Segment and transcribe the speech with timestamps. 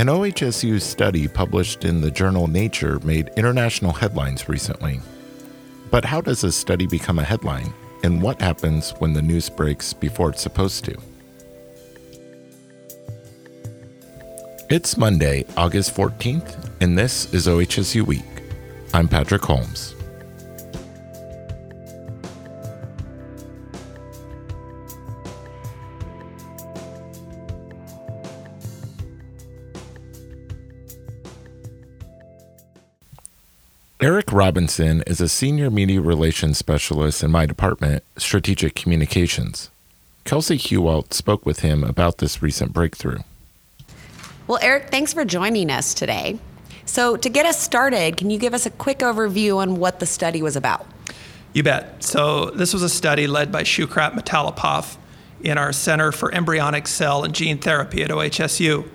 [0.00, 4.98] An OHSU study published in the journal Nature made international headlines recently.
[5.90, 7.74] But how does a study become a headline?
[8.02, 10.96] And what happens when the news breaks before it's supposed to?
[14.70, 18.24] It's Monday, August 14th, and this is OHSU Week.
[18.94, 19.94] I'm Patrick Holmes.
[34.02, 39.70] Eric Robinson is a senior media relations specialist in my department, Strategic Communications.
[40.24, 43.18] Kelsey Hewalt spoke with him about this recent breakthrough.
[44.46, 46.38] Well, Eric, thanks for joining us today.
[46.86, 50.06] So, to get us started, can you give us a quick overview on what the
[50.06, 50.86] study was about?
[51.52, 52.02] You bet.
[52.02, 54.96] So, this was a study led by Shoukhrat Mitalipov
[55.42, 58.88] in our Center for Embryonic Cell and Gene Therapy at OHSU.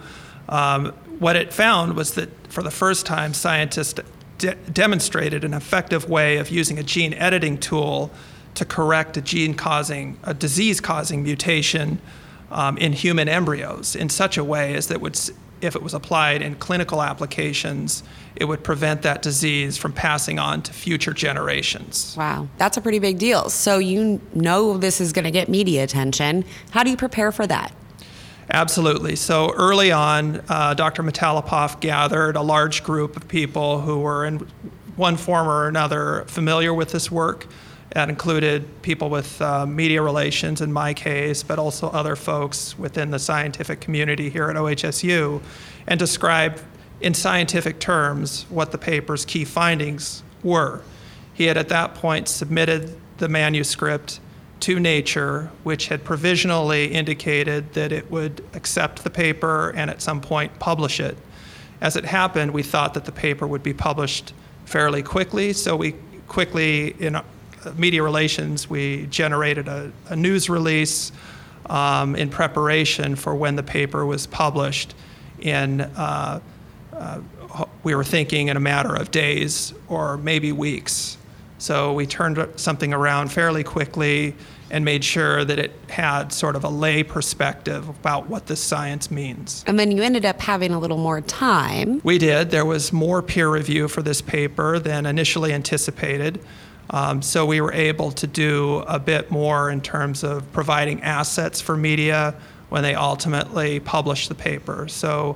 [0.49, 3.99] Um, what it found was that for the first time, scientists
[4.37, 8.11] de- demonstrated an effective way of using a gene editing tool
[8.55, 11.99] to correct a gene causing, a disease causing mutation
[12.51, 15.19] um, in human embryos in such a way as that would,
[15.61, 18.03] if it was applied in clinical applications,
[18.35, 22.15] it would prevent that disease from passing on to future generations.
[22.17, 23.49] Wow, that's a pretty big deal.
[23.49, 26.45] So you know this is going to get media attention.
[26.71, 27.73] How do you prepare for that?
[28.49, 29.15] Absolutely.
[29.15, 31.01] So early on, uh, Dr.
[31.03, 34.47] Mitalipov gathered a large group of people who were in
[34.95, 37.47] one form or another familiar with this work.
[37.91, 43.09] That included people with uh, media relations, in my case, but also other folks within
[43.09, 45.41] the scientific community here at OHSU,
[45.87, 46.61] and described
[46.99, 50.81] in scientific terms what the paper's key findings were.
[51.33, 54.19] He had at that point submitted the manuscript
[54.61, 60.21] to Nature, which had provisionally indicated that it would accept the paper and at some
[60.21, 61.17] point publish it.
[61.81, 64.33] As it happened, we thought that the paper would be published
[64.65, 65.95] fairly quickly, so we
[66.27, 67.23] quickly, in uh,
[67.77, 71.11] media relations, we generated a, a news release
[71.67, 74.95] um, in preparation for when the paper was published.
[75.39, 76.39] In uh,
[76.93, 77.19] uh,
[77.83, 81.17] we were thinking in a matter of days or maybe weeks.
[81.65, 84.35] So we turned something around fairly quickly
[84.69, 89.09] and made sure that it had sort of a lay perspective about what this science
[89.09, 89.63] means.
[89.65, 92.01] And then you ended up having a little more time.
[92.03, 92.51] We did.
[92.51, 96.39] There was more peer review for this paper than initially anticipated.
[96.91, 101.61] Um, so we were able to do a bit more in terms of providing assets
[101.61, 102.35] for media
[102.69, 104.87] when they ultimately published the paper.
[104.87, 105.35] So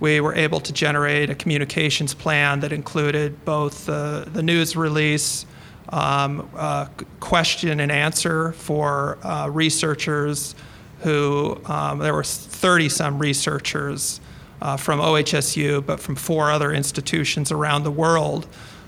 [0.00, 5.46] we were able to generate a communications plan that included both the, the news release,
[5.90, 6.86] um, uh,
[7.20, 10.54] question and answer for uh, researchers
[11.00, 14.20] who, um, there were 30 some researchers
[14.60, 18.46] uh, from OHSU, but from four other institutions around the world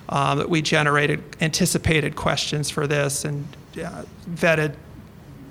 [0.08, 3.46] um, that we generated anticipated questions for this and
[3.82, 4.74] uh, vetted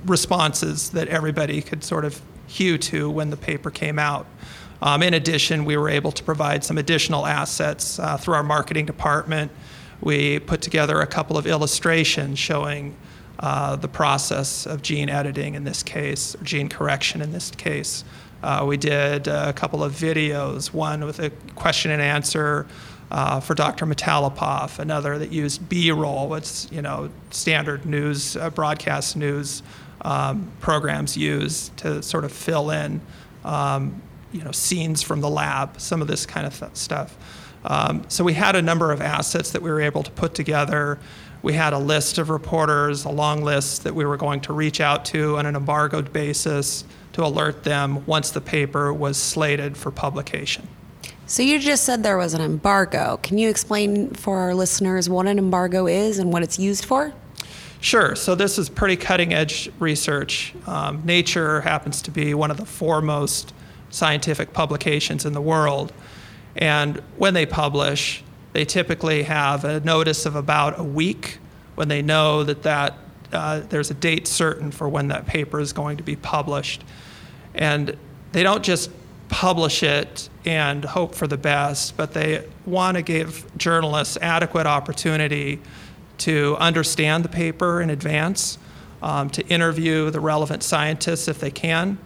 [0.06, 4.26] responses that everybody could sort of hew to when the paper came out.
[4.82, 8.86] Um, in addition, we were able to provide some additional assets uh, through our marketing
[8.86, 9.52] department
[10.02, 12.96] we put together a couple of illustrations showing
[13.40, 18.04] uh, the process of gene editing in this case, or gene correction in this case.
[18.42, 22.66] Uh, we did a couple of videos, one with a question and answer
[23.12, 23.86] uh, for Dr.
[23.86, 29.64] Mitalipov, another that used B-roll, what's you know standard news, uh, broadcast news
[30.02, 33.02] um, programs use to sort of fill in
[33.44, 37.18] um, you know scenes from the lab, some of this kind of th- stuff.
[37.66, 41.00] Um, so we had a number of assets that we were able to put together.
[41.42, 44.82] We had a list of reporters, a long list that we were going to reach
[44.82, 46.84] out to on an embargoed basis
[47.14, 50.68] to alert them once the paper was slated for publication.
[51.28, 53.20] So you just said there was an embargo.
[53.22, 57.14] Can you explain for our listeners what an embargo is and what it's used for?
[57.82, 58.16] Sure.
[58.16, 60.54] So this is pretty cutting edge research.
[60.68, 63.54] Um, Nature happens to be one of the foremost
[63.90, 65.94] scientific publications in the world.
[66.60, 68.22] And when they publish,
[68.54, 71.40] they typically have a notice of about a week
[71.76, 72.98] when they know that, that
[73.32, 76.84] uh, there's a date certain for when that paper is going to be published.
[77.56, 77.98] And
[78.34, 78.92] they don't just
[79.30, 85.62] publish it and hope for the best, but they want to give journalists adequate opportunity
[86.18, 88.58] to understand the paper in advance,
[89.02, 91.98] um, to interview the relevant scientists if they can,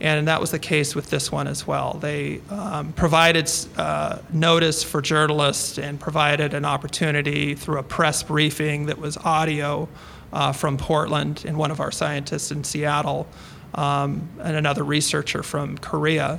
[0.00, 1.94] and that was the case with this one as well.
[1.94, 8.86] They um, provided uh, notice for journalists and provided an opportunity through a press briefing
[8.86, 9.88] that was audio
[10.32, 13.26] uh, from Portland and one of our scientists in Seattle
[13.74, 16.38] um, and another researcher from Korea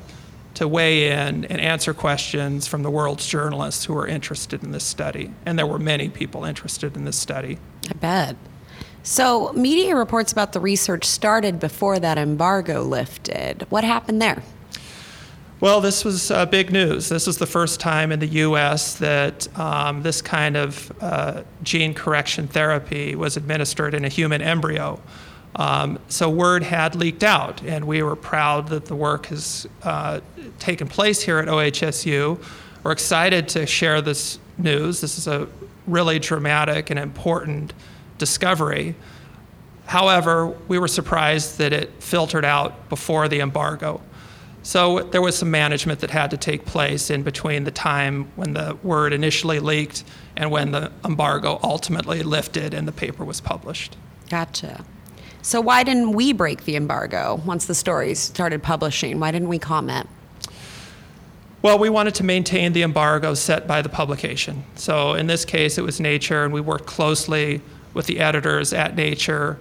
[0.53, 4.83] to weigh in and answer questions from the world's journalists who were interested in this
[4.83, 5.31] study.
[5.45, 7.59] And there were many people interested in this study.
[7.89, 8.35] I bet.
[9.07, 13.65] So, media reports about the research started before that embargo lifted.
[13.69, 14.43] What happened there?
[15.61, 17.07] Well, this was uh, big news.
[17.07, 18.95] This was the first time in the U.S.
[18.95, 24.99] that um, this kind of uh, gene correction therapy was administered in a human embryo.
[25.55, 30.19] Um, so word had leaked out, and we were proud that the work has uh,
[30.59, 32.43] taken place here at OHSU.
[32.83, 34.99] We're excited to share this news.
[34.99, 35.47] This is a
[35.87, 37.71] really dramatic and important
[38.17, 38.95] discovery.
[39.85, 44.01] However, we were surprised that it filtered out before the embargo.
[44.63, 48.53] So there was some management that had to take place in between the time when
[48.53, 50.03] the word initially leaked
[50.35, 53.95] and when the embargo ultimately lifted and the paper was published.
[54.29, 54.83] Gotcha.
[55.41, 59.21] So why didn't we break the embargo once the stories started publishing?
[59.21, 60.09] Why didn't we comment?
[61.61, 64.65] Well, we wanted to maintain the embargo set by the publication.
[64.75, 67.61] So in this case, it was Nature, and we worked closely
[67.97, 69.57] with the editors at Nature.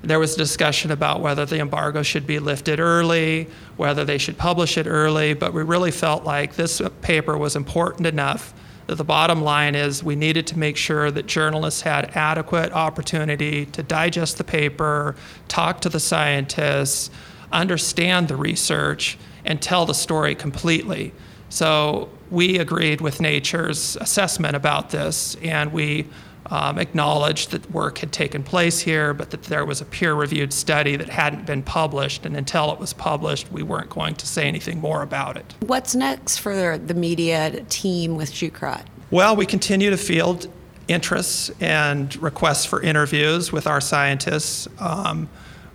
[0.00, 4.78] There was discussion about whether the embargo should be lifted early, whether they should publish
[4.78, 8.54] it early, but we really felt like this paper was important enough
[8.86, 13.66] that the bottom line is we needed to make sure that journalists had adequate opportunity
[13.66, 15.14] to digest the paper,
[15.48, 17.10] talk to the scientists,
[17.52, 21.12] understand the research, and tell the story completely.
[21.50, 26.06] So we agreed with Nature's assessment about this, and we
[26.46, 30.52] um, acknowledged that work had taken place here, but that there was a peer reviewed
[30.52, 32.26] study that hadn't been published.
[32.26, 35.54] And until it was published, we weren't going to say anything more about it.
[35.60, 38.86] What's next for the media team with Shoukhrat?
[39.10, 40.48] Well, we continue to field
[40.88, 44.66] interests and requests for interviews with our scientists.
[44.78, 45.28] Um,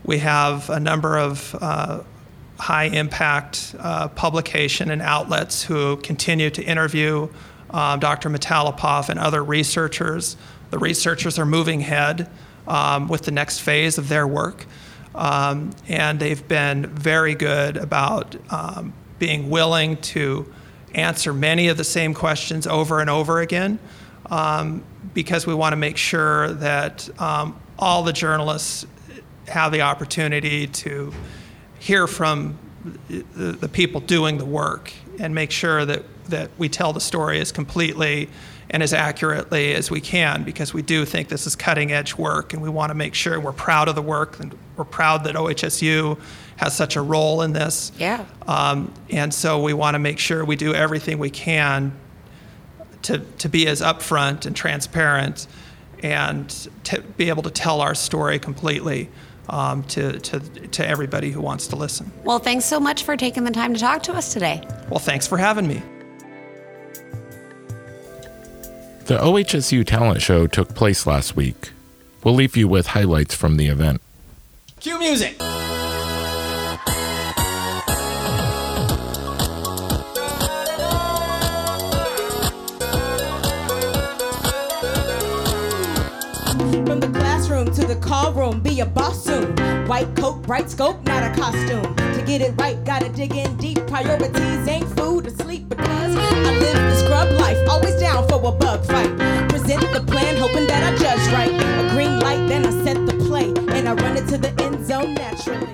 [0.03, 2.03] we have a number of uh,
[2.59, 7.29] high impact uh, publication and outlets who continue to interview
[7.71, 8.29] um, Dr.
[8.29, 10.37] Mitalipov and other researchers
[10.69, 12.29] the researchers are moving ahead
[12.67, 14.65] um, with the next phase of their work.
[15.13, 20.51] Um, and they've been very good about um, being willing to
[20.93, 23.79] answer many of the same questions over and over again
[24.27, 24.83] um,
[25.13, 28.85] because we want to make sure that um, all the journalists
[29.47, 31.13] have the opportunity to
[31.79, 32.57] hear from
[33.09, 37.39] the, the people doing the work and make sure that, that we tell the story
[37.39, 38.29] as completely
[38.69, 42.53] and as accurately as we can because we do think this is cutting edge work
[42.53, 45.35] and we want to make sure we're proud of the work and we're proud that
[45.35, 46.19] OHSU
[46.57, 47.91] has such a role in this.
[47.97, 48.25] Yeah.
[48.47, 51.93] Um, and so we want to make sure we do everything we can
[53.03, 55.47] to, to be as upfront and transparent
[56.01, 56.49] and
[56.85, 59.09] to be able to tell our story completely.
[59.47, 62.11] Um, to, to, to everybody who wants to listen.
[62.23, 64.67] Well, thanks so much for taking the time to talk to us today.
[64.89, 65.83] Well, thanks for having me.
[69.05, 71.73] The OHSU Talent Show took place last week.
[72.23, 74.01] We'll leave you with highlights from the event.
[74.79, 75.37] Cue music!
[86.87, 89.55] From the classroom to the call room, be a boss soon.
[89.85, 91.95] White coat, bright scope, not a costume.
[91.95, 93.85] To get it right, gotta dig in deep.
[93.85, 97.69] Priorities ain't food or sleep because I live the scrub life.
[97.69, 99.17] Always down for a bug fight.
[99.49, 101.51] Present the plan, hoping that I judge right.
[101.51, 103.47] A green light, then I set the play.
[103.75, 105.65] And I run it to the end zone naturally.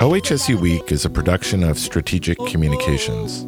[0.00, 3.44] OHSU Week is a production of Strategic Communications.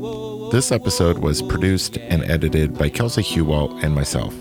[0.52, 4.34] This episode was produced and edited by Kelsey Hewalt and myself.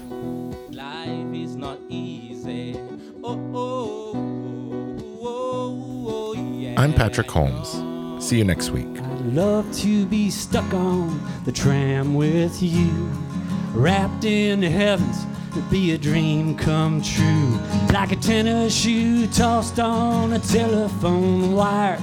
[6.78, 8.26] I'm Patrick Holmes.
[8.26, 8.88] See you next week.
[9.00, 12.90] I'd love to be stuck on the tram with you,
[13.74, 15.26] wrapped in the heavens.
[15.52, 17.60] It'd be a dream come true,
[17.92, 22.02] like a tennis shoe tossed on a telephone wire.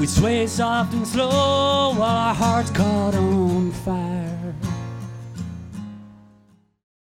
[0.00, 4.17] We'd sway soft and slow while our hearts caught on fire.